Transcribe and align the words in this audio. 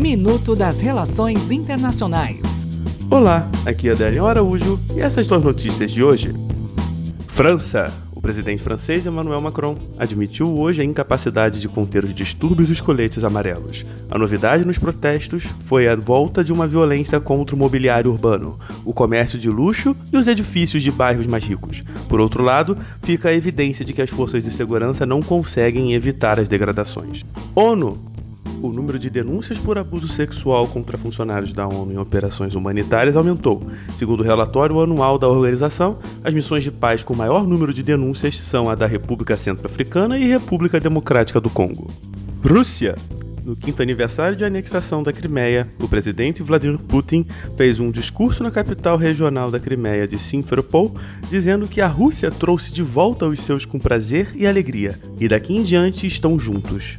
Minuto 0.00 0.56
das 0.56 0.80
Relações 0.80 1.50
Internacionais. 1.50 2.40
Olá, 3.10 3.46
aqui 3.66 3.90
é 3.90 3.92
Adélio 3.92 4.24
Araújo 4.24 4.80
e 4.96 5.00
essas 5.00 5.26
são 5.26 5.36
as 5.36 5.44
notícias 5.44 5.90
de 5.90 6.02
hoje. 6.02 6.32
França. 7.28 7.92
O 8.14 8.20
presidente 8.22 8.62
francês 8.62 9.04
Emmanuel 9.04 9.40
Macron 9.40 9.76
admitiu 9.98 10.58
hoje 10.58 10.80
a 10.80 10.84
incapacidade 10.84 11.60
de 11.60 11.68
conter 11.68 12.04
os 12.04 12.14
distúrbios 12.14 12.68
dos 12.68 12.80
coletes 12.80 13.24
amarelos. 13.24 13.84
A 14.10 14.18
novidade 14.18 14.64
nos 14.64 14.78
protestos 14.78 15.44
foi 15.66 15.86
a 15.86 15.96
volta 15.96 16.42
de 16.42 16.52
uma 16.52 16.66
violência 16.66 17.20
contra 17.20 17.54
o 17.54 17.58
mobiliário 17.58 18.10
urbano, 18.10 18.58
o 18.84 18.94
comércio 18.94 19.38
de 19.38 19.50
luxo 19.50 19.94
e 20.12 20.16
os 20.16 20.28
edifícios 20.28 20.82
de 20.82 20.90
bairros 20.90 21.26
mais 21.26 21.44
ricos. 21.44 21.82
Por 22.08 22.20
outro 22.20 22.42
lado, 22.42 22.76
fica 23.02 23.28
a 23.28 23.34
evidência 23.34 23.84
de 23.84 23.92
que 23.92 24.02
as 24.02 24.10
forças 24.10 24.44
de 24.44 24.50
segurança 24.50 25.04
não 25.04 25.22
conseguem 25.22 25.92
evitar 25.92 26.40
as 26.40 26.48
degradações. 26.48 27.22
ONU 27.54 28.09
o 28.62 28.72
número 28.72 28.98
de 28.98 29.08
denúncias 29.08 29.58
por 29.58 29.78
abuso 29.78 30.08
sexual 30.08 30.66
contra 30.68 30.98
funcionários 30.98 31.52
da 31.52 31.66
ONU 31.66 31.92
em 31.92 31.98
operações 31.98 32.54
humanitárias 32.54 33.16
aumentou. 33.16 33.62
Segundo 33.96 34.20
o 34.20 34.24
relatório 34.24 34.80
anual 34.80 35.18
da 35.18 35.28
organização, 35.28 35.98
as 36.22 36.34
missões 36.34 36.62
de 36.62 36.70
paz 36.70 37.02
com 37.02 37.14
maior 37.14 37.46
número 37.46 37.72
de 37.72 37.82
denúncias 37.82 38.36
são 38.36 38.68
a 38.68 38.74
da 38.74 38.86
República 38.86 39.36
Centro-Africana 39.36 40.18
e 40.18 40.28
República 40.28 40.78
Democrática 40.78 41.40
do 41.40 41.50
Congo. 41.50 41.90
Rússia. 42.44 42.96
No 43.44 43.56
quinto 43.56 43.80
aniversário 43.80 44.36
de 44.36 44.44
anexação 44.44 45.02
da 45.02 45.12
Crimeia, 45.12 45.66
o 45.80 45.88
presidente 45.88 46.42
Vladimir 46.42 46.78
Putin 46.78 47.26
fez 47.56 47.80
um 47.80 47.90
discurso 47.90 48.42
na 48.42 48.50
capital 48.50 48.98
regional 48.98 49.50
da 49.50 49.58
Crimeia 49.58 50.06
de 50.06 50.18
Simferopol, 50.18 50.94
dizendo 51.30 51.66
que 51.66 51.80
a 51.80 51.86
Rússia 51.86 52.30
trouxe 52.30 52.70
de 52.70 52.82
volta 52.82 53.26
os 53.26 53.40
seus 53.40 53.64
com 53.64 53.78
prazer 53.78 54.30
e 54.34 54.46
alegria, 54.46 55.00
e 55.18 55.26
daqui 55.26 55.56
em 55.56 55.64
diante 55.64 56.06
estão 56.06 56.38
juntos. 56.38 56.98